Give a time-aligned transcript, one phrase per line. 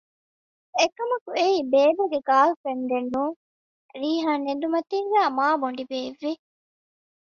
[0.77, 3.37] އެކަމަކު އެއީ ބޭބެގެ ގާރލް ފްރެންޑެއް ނޫން
[3.99, 6.31] ރީޙާން އެނދުމަތީގައި މާބޮނޑި ބޭއްވި